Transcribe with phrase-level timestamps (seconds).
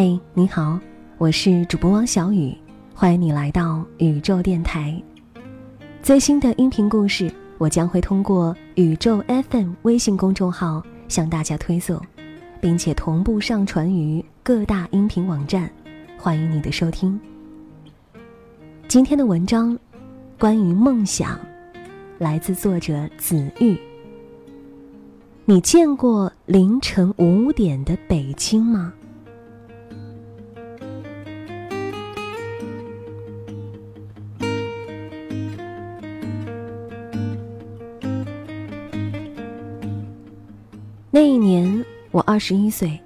[0.00, 0.78] 嘿，你好，
[1.16, 2.56] 我是主播汪小雨，
[2.94, 4.96] 欢迎你来到宇宙电台。
[6.04, 7.28] 最新的音频故事，
[7.58, 12.00] 我将会通过宇宙 FM 微信公众号向大家推送，
[12.60, 15.68] 并且同步上传于各大音频网站，
[16.16, 17.18] 欢迎你的收听。
[18.86, 19.76] 今天的文章，
[20.38, 21.36] 关于梦想，
[22.18, 23.76] 来自作者子玉。
[25.44, 28.94] 你见过凌晨五点的北京吗？
[42.18, 43.00] 我二十一岁，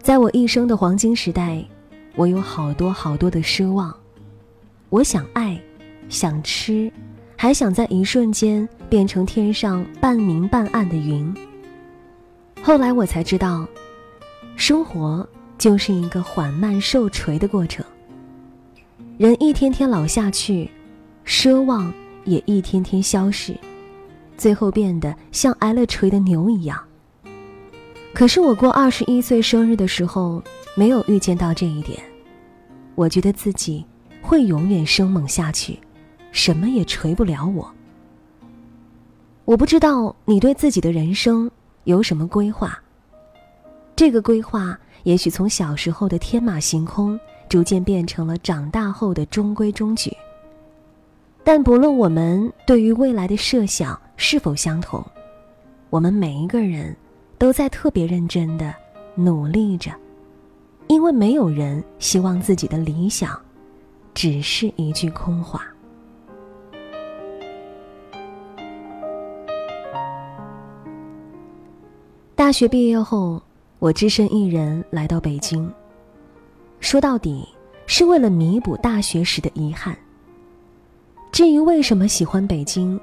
[0.00, 1.62] 在我一生的黄金时代，
[2.14, 3.94] 我有好多好多的奢望。
[4.88, 5.60] 我想爱，
[6.08, 6.90] 想吃，
[7.36, 11.30] 还想在一瞬间变成天上半明半暗的云。
[12.62, 13.68] 后来我才知道，
[14.56, 17.84] 生活就是一个缓慢受锤的过程。
[19.18, 20.70] 人一天天老下去，
[21.26, 21.92] 奢望
[22.24, 23.54] 也一天天消逝，
[24.38, 26.82] 最后变得像挨了锤的牛一样。
[28.14, 30.42] 可是我过二十一岁生日的时候，
[30.76, 32.00] 没有预见到这一点。
[32.94, 33.84] 我觉得自己
[34.20, 35.78] 会永远生猛下去，
[36.30, 37.72] 什么也锤不了我。
[39.46, 41.50] 我不知道你对自己的人生
[41.84, 42.78] 有什么规划。
[43.96, 50.14] 这个规划也许从小时候的天马行空，逐渐变成了长大后的中规中矩。
[51.42, 55.04] 但不论我们对于未来的设想是否相同，
[55.88, 56.94] 我们每一个人。
[57.42, 58.72] 都在特别认真的
[59.16, 59.90] 努力着，
[60.86, 63.36] 因为没有人希望自己的理想
[64.14, 65.66] 只是一句空话。
[72.36, 73.42] 大学毕业后，
[73.80, 75.68] 我只身一人来到北京。
[76.78, 77.44] 说到底，
[77.88, 79.98] 是为了弥补大学时的遗憾。
[81.32, 83.00] 至于为什么喜欢北京，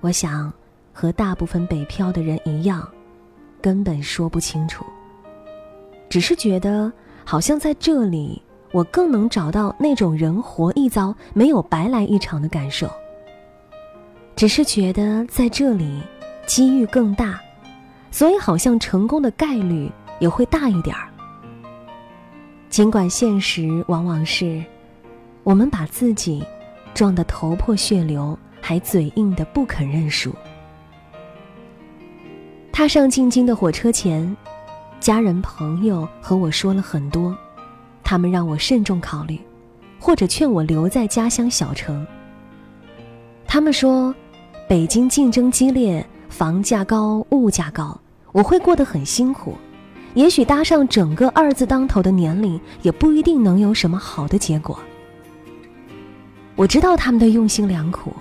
[0.00, 0.50] 我想
[0.94, 2.90] 和大部分北漂的人一样。
[3.66, 4.86] 根本说不清楚，
[6.08, 6.92] 只是觉得
[7.24, 8.40] 好像在这里，
[8.70, 12.88] 我更能找到那种人活一遭没有白来一场的感受。
[14.36, 16.00] 只是觉得在这里
[16.46, 17.40] 机遇更大，
[18.12, 19.90] 所以好像成功的概率
[20.20, 21.08] 也会大一点儿。
[22.68, 24.62] 尽管现实往往是，
[25.42, 26.46] 我们把自己
[26.94, 30.32] 撞得头破血流，还嘴硬的不肯认输。
[32.76, 34.36] 踏上进京的火车前，
[35.00, 37.34] 家人朋友和我说了很多，
[38.04, 39.40] 他们让我慎重考虑，
[39.98, 42.06] 或者劝我留在家乡小城。
[43.46, 44.14] 他们说，
[44.68, 47.98] 北京竞争激烈，房价高，物价高，
[48.32, 49.54] 我会过得很辛苦，
[50.12, 54.78] 也许搭上整个二字当头的年龄，也不一定能有什么好的结果。
[56.54, 58.12] 我知道他们的用心良苦，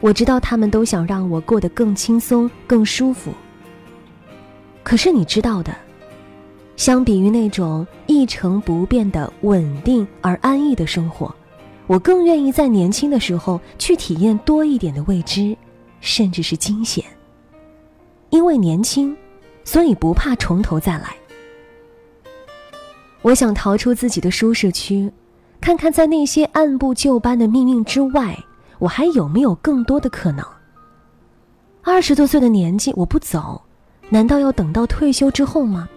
[0.00, 3.32] 我知道他们都想让我过得更轻松、更舒服。
[4.88, 5.76] 可是你知道的，
[6.76, 11.30] 相比于那种一成不变的稳定而安逸的生活，
[11.86, 15.54] 我更愿意在年轻的时候去体验多一点的未知，
[16.00, 17.04] 甚至是惊险。
[18.30, 19.14] 因为年轻，
[19.62, 21.14] 所以不怕从头再来。
[23.20, 25.12] 我想逃出自己的舒适区，
[25.60, 28.34] 看看在那些按部就班的命运之外，
[28.78, 30.42] 我还有没有更多的可能。
[31.82, 33.60] 二十多岁的年纪，我不走。
[34.10, 35.88] 难道要等到退休之后吗？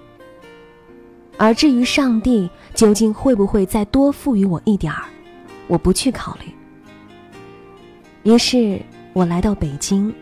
[1.37, 5.05] 而至于上帝究竟会不会再多赋予我一点儿，
[5.67, 6.51] 我不去考虑。
[8.23, 8.79] 于是
[9.13, 10.13] 我来到北京，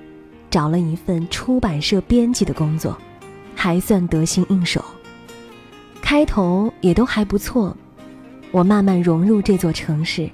[0.50, 2.98] 找了一份出版社编辑的工作，
[3.56, 4.84] 还算得心应手。
[6.02, 7.76] 开头也都还不错，
[8.52, 10.30] 我慢慢融入这座城市，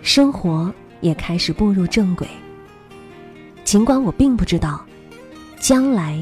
[0.00, 0.72] 生活
[1.02, 2.26] 也开始步入正轨。
[3.62, 4.82] 尽管我并不知道，
[5.60, 6.18] 将来。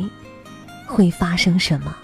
[0.86, 1.94] 会发生什么？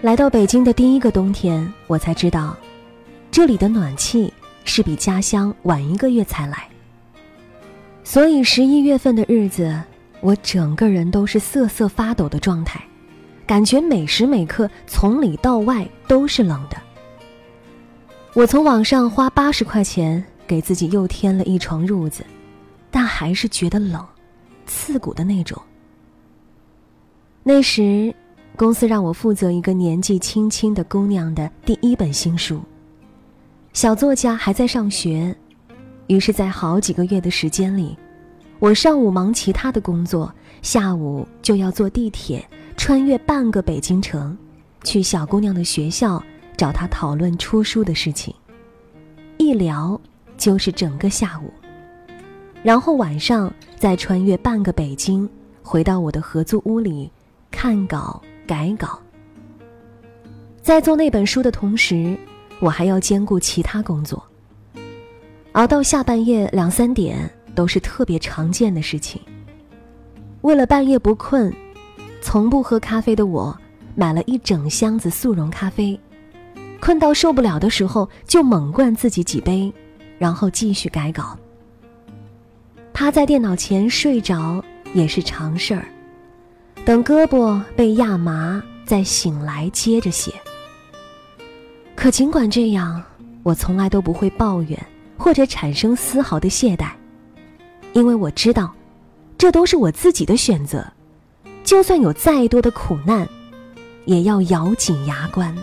[0.00, 2.56] 来到北京的第一个冬天，我才知道，
[3.30, 4.32] 这里的暖气
[4.64, 6.66] 是比家乡晚一个月才来。
[8.02, 9.80] 所以十一月份的日子，
[10.20, 12.82] 我整个人都是瑟瑟发抖的状态，
[13.46, 16.76] 感觉每时每刻从里到外都是冷的。
[18.34, 22.24] 我从网上花八十块钱给自己又添了一床褥子，
[22.90, 24.02] 但还是觉得冷，
[24.66, 25.60] 刺骨的那种。
[27.42, 28.14] 那时，
[28.56, 32.58] 公司让我负责一个年纪轻轻的姑娘的第一本新书。
[33.74, 35.36] 小作家还在上学，
[36.06, 37.94] 于是，在好几个月的时间里，
[38.58, 40.32] 我上午忙其他的工作，
[40.62, 42.42] 下午就要坐地铁
[42.78, 44.34] 穿越半个北京城，
[44.84, 46.22] 去小姑娘的学校
[46.62, 48.32] 找他讨论出书的事情。
[49.36, 50.00] 一聊
[50.36, 51.52] 就是整个下午，
[52.62, 55.28] 然后晚上再穿越半个北京，
[55.60, 57.10] 回到我的合租屋里
[57.50, 58.96] 看稿改稿。
[60.60, 62.16] 在做那本书的同时，
[62.60, 64.24] 我还要兼顾其他工作。
[65.54, 69.20] 熬到下半夜两三点都是特别常见的事情。
[70.42, 71.52] 为了半夜不困，
[72.20, 73.58] 从不喝咖啡的我，
[73.96, 75.98] 买了一整箱子速溶咖啡。
[76.82, 79.72] 困到受不了的时候，就猛灌自己几杯，
[80.18, 81.38] 然后继续改稿。
[82.92, 84.62] 趴在电脑前睡着
[84.92, 85.86] 也是常事儿，
[86.84, 90.32] 等胳膊被压麻，再醒来接着写。
[91.94, 93.00] 可尽管这样，
[93.44, 94.76] 我从来都不会抱怨，
[95.16, 96.90] 或者产生丝毫的懈怠，
[97.92, 98.74] 因为我知道，
[99.38, 100.84] 这都是我自己的选择，
[101.62, 103.28] 就算有再多的苦难，
[104.04, 105.56] 也要咬紧牙关。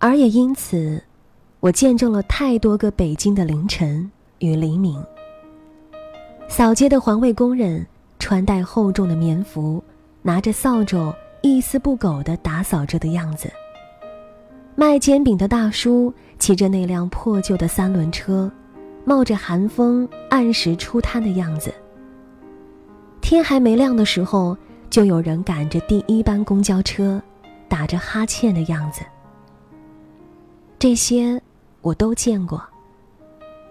[0.00, 1.02] 而也因此，
[1.60, 4.08] 我见证了太多个北京的凌晨
[4.38, 5.04] 与黎明。
[6.48, 7.84] 扫街的环卫工人
[8.18, 9.82] 穿戴厚重的棉服，
[10.22, 11.12] 拿着扫帚
[11.42, 13.50] 一丝不苟地打扫着的样子。
[14.76, 18.48] 卖煎饼的大叔骑着那辆破旧的三轮车，
[19.04, 21.74] 冒着寒风按时出摊的样子。
[23.20, 24.56] 天还没亮的时候，
[24.88, 27.20] 就有人赶着第一班公交车，
[27.68, 29.02] 打着哈欠的样子。
[30.78, 31.40] 这些
[31.80, 32.62] 我都见过。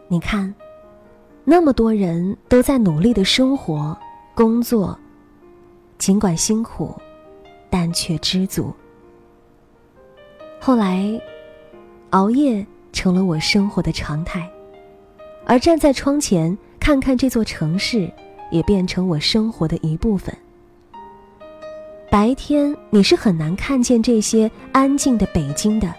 [0.10, 0.54] 你看，
[1.46, 3.98] 那么多人都在努力的生活、
[4.36, 4.98] 工作，
[5.98, 6.94] 尽管辛苦，
[7.70, 8.74] 但却知足。
[10.60, 11.18] 后来，
[12.10, 14.50] 熬夜成了我生活的常态，
[15.46, 18.12] 而站在窗前看看这座城市，
[18.52, 20.36] 也变成我生活的一部分。
[22.12, 25.94] 白天你是很难看见这些安静的北京的。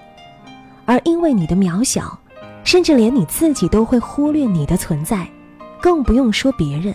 [0.88, 2.18] 而因为你的渺小，
[2.64, 5.28] 甚至连你自己都会忽略你的存在，
[5.82, 6.94] 更不用说别人。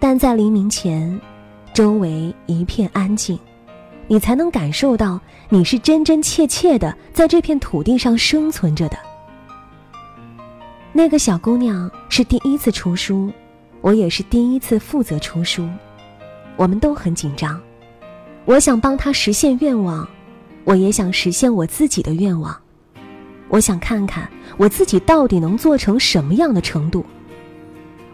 [0.00, 1.20] 但在黎明前，
[1.72, 3.38] 周围一片安静，
[4.08, 8.98] 你才能感受到你是真真切切的在这片土地上生存着的。
[10.92, 13.30] 那个小姑娘是第一次出书，
[13.82, 15.64] 我也是第一次负责出书，
[16.56, 17.60] 我们都很紧张。
[18.46, 20.04] 我想帮她实现愿望。
[20.64, 22.56] 我也想实现我自己的愿望，
[23.48, 27.04] 我想看看我自己到底能做成什么样的程度。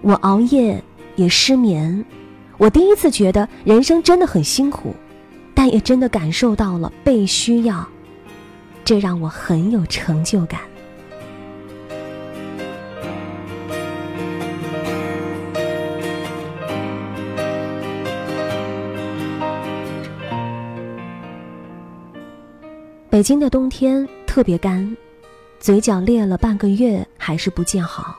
[0.00, 0.83] 我熬夜
[1.17, 2.05] 也失眠，
[2.56, 4.95] 我第一次觉得人生真的很辛苦，
[5.55, 7.87] 但也真的感受到了被需要，
[8.85, 10.61] 这让我很有成就感。
[23.19, 24.97] 北京的冬天特别干，
[25.59, 28.17] 嘴角裂了半个月还是不见好。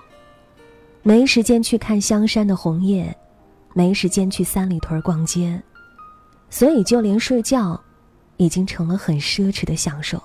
[1.04, 3.16] 没时间去看香山的红叶，
[3.74, 5.58] 没时间去三里屯逛街，
[6.50, 7.82] 所以就连睡觉，
[8.36, 10.22] 已经成了很奢侈的享受。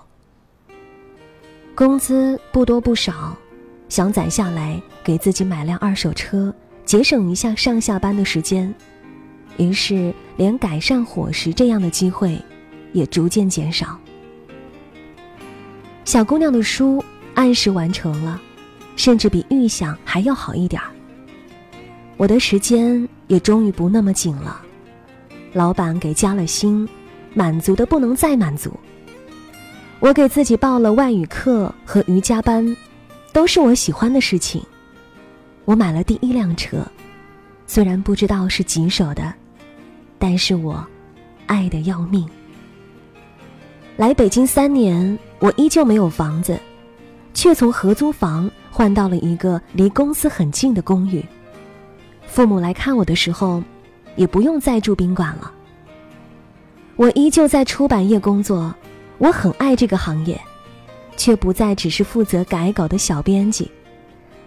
[1.76, 3.32] 工资不多不少，
[3.88, 6.52] 想攒下来给自己买辆二手车，
[6.84, 8.74] 节省一下上下班的时间，
[9.56, 12.36] 于是连改善伙食这样的机会，
[12.92, 13.96] 也逐渐减少。
[16.04, 17.02] 小姑娘的书
[17.34, 18.40] 按时完成了，
[18.94, 20.88] 甚至比预想还要好一点儿。
[22.16, 24.60] 我的时间也终于不那么紧了，
[25.52, 26.86] 老板给加了薪，
[27.32, 28.70] 满足的不能再满足。
[29.98, 32.76] 我给自己报了外语课和瑜伽班，
[33.32, 34.62] 都是我喜欢的事情。
[35.64, 36.86] 我买了第一辆车，
[37.66, 39.32] 虽然不知道是几手的，
[40.18, 40.86] 但是我
[41.46, 42.28] 爱的要命。
[43.96, 45.18] 来北京三年。
[45.44, 46.58] 我依旧没有房子，
[47.34, 51.22] 却从合租房换到了一个离公司很近的公寓。
[52.26, 53.62] 父母来看我的时候，
[54.16, 55.52] 也不用再住宾馆了。
[56.96, 58.74] 我依旧在出版业工作，
[59.18, 60.40] 我很爱这个行业，
[61.14, 63.70] 却不再只是负责改稿的小编辑，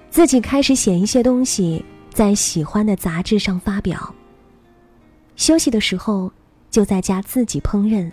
[0.10, 4.12] 自己开始写一些东西，在喜欢的杂志上发表。
[5.36, 6.32] 休息的时候，
[6.72, 8.12] 就在家自己烹饪，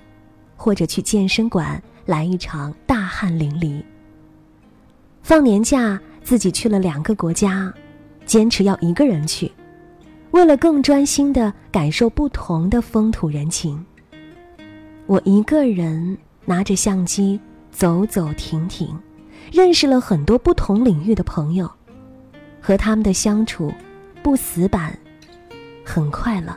[0.55, 1.83] 或者去健身馆。
[2.07, 3.83] 来一场大汗淋漓。
[5.23, 7.73] 放年假，自己去了两个国家，
[8.27, 9.51] 坚持要一个人去。
[10.33, 13.85] 为了更专心的感受不同的风土人情，
[15.07, 18.99] 我一个人拿着相机走走停停，
[19.53, 21.71] 认识了很多不同领域的朋友，
[22.61, 23.73] 和他们的相处
[24.23, 24.99] 不死板，
[25.85, 26.55] 很快乐。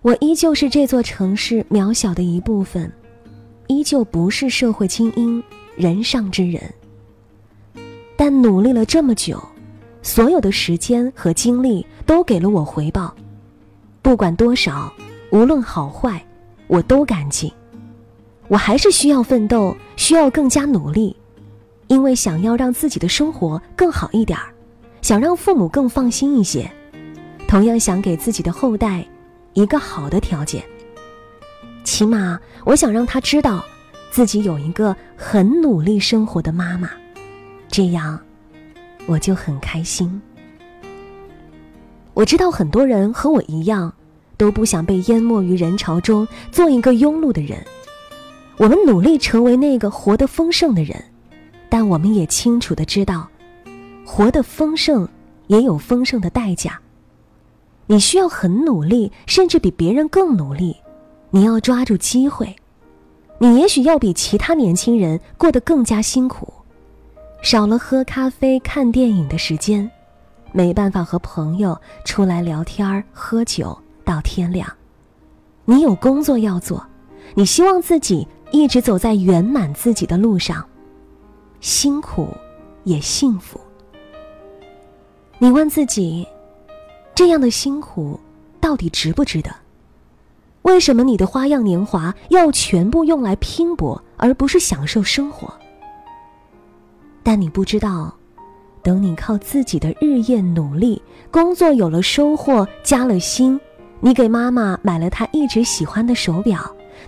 [0.00, 2.92] 我依旧是这座城市渺小的一部分，
[3.66, 5.42] 依旧不是社会精英、
[5.76, 6.62] 人上之人。
[8.16, 9.42] 但努力了这么久，
[10.02, 13.14] 所有的时间和精力都给了我回报，
[14.02, 14.92] 不管多少，
[15.30, 16.24] 无论好坏，
[16.66, 17.52] 我都感激。
[18.48, 21.16] 我还是需要奋斗，需要更加努力，
[21.88, 24.52] 因为想要让自己的生活更好一点儿，
[25.02, 26.70] 想让父母更放心一些，
[27.48, 29.04] 同样想给自己的后代。
[29.54, 30.64] 一个好的条件，
[31.84, 33.64] 起码我想让他知道，
[34.10, 36.90] 自己有一个很努力生活的妈妈，
[37.68, 38.18] 这样
[39.06, 40.20] 我就很开心。
[42.14, 43.92] 我知道很多人和我一样，
[44.36, 47.62] 都不想被淹没于人潮中，做一个庸碌的人。
[48.56, 51.04] 我们努力成为那个活得丰盛的人，
[51.68, 53.28] 但我们也清楚的知道，
[54.06, 55.08] 活得丰盛
[55.48, 56.80] 也有丰盛的代价。
[57.86, 60.76] 你需要很努力，甚至比别人更努力。
[61.34, 62.54] 你要抓住机会。
[63.40, 66.46] 你也许要比其他年轻人过得更加辛苦，
[67.42, 69.90] 少了喝咖啡、看电影的时间，
[70.52, 74.72] 没办法和朋友出来聊天、喝酒到天亮。
[75.64, 76.86] 你有工作要做，
[77.34, 80.64] 你希望自己一直走在圆满自己的路上，
[81.58, 82.28] 辛苦
[82.84, 83.60] 也幸福。
[85.40, 86.24] 你问自己。
[87.12, 88.18] 这样的辛苦，
[88.60, 89.50] 到底值不值得？
[90.64, 95.52] 为什么你的花样年华要全部用来拼搏，而不是享受生活？
[97.22, 98.14] 但你不知道，
[98.82, 103.60] 等你靠自己的日夜努力，工作有了收获，加了薪，
[104.00, 106.58] 你给妈妈买了她一直喜欢的手表，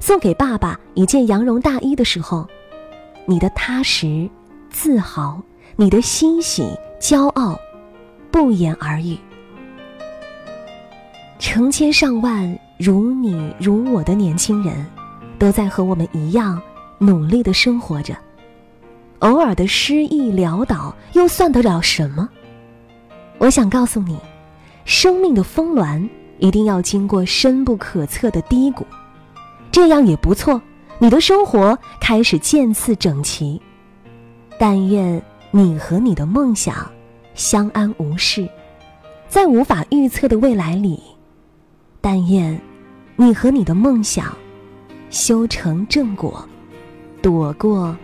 [0.00, 2.46] 送给爸爸一件羊绒大衣的时候，
[3.24, 4.28] 你的踏实、
[4.68, 5.40] 自豪，
[5.76, 6.68] 你的欣喜、
[7.00, 7.58] 骄傲，
[8.30, 9.16] 不言而喻。
[11.38, 14.86] 成千上万如你如我的年轻人，
[15.38, 16.60] 都在和我们一样
[16.98, 18.16] 努力的生活着。
[19.20, 22.28] 偶尔的失意潦倒，又算得了什么？
[23.38, 24.18] 我想告诉你，
[24.84, 28.84] 生命的峰峦一定要经过深不可测的低谷，
[29.72, 30.60] 这样也不错。
[30.98, 33.60] 你的生活开始渐次整齐。
[34.58, 36.90] 但愿你和你的梦想
[37.34, 38.48] 相安无事，
[39.28, 41.02] 在无法预测的未来里。
[42.00, 42.58] 但愿，
[43.18, 44.36] 你和你的梦想
[45.08, 46.46] 修成正果，
[47.22, 47.96] 躲过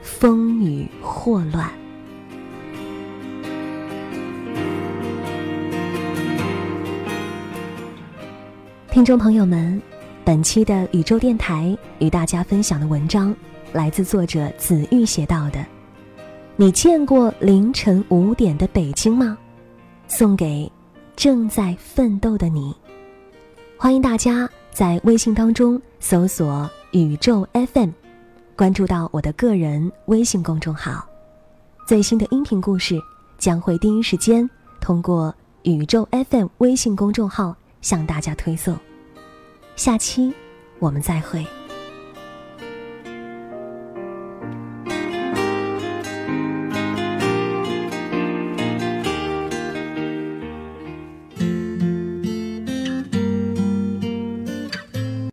[0.00, 1.70] 风雨祸乱。
[8.90, 9.80] 听众朋友们，
[10.24, 13.36] 本期的宇宙电台与大家分享的文章
[13.74, 15.62] 来自作者子玉写到的。
[16.56, 19.36] 你见过凌晨五点的北京吗？
[20.08, 20.70] 送给
[21.14, 22.74] 正在奋斗的你。
[23.82, 27.88] 欢迎大家在微信当中搜索“宇宙 FM”，
[28.54, 31.02] 关注到我的个人微信公众号，
[31.86, 33.00] 最新的音频故事
[33.38, 34.48] 将会第一时间
[34.82, 35.34] 通过
[35.64, 38.76] “宇宙 FM” 微信公众号向大家推送。
[39.76, 40.30] 下期
[40.78, 41.42] 我们再会。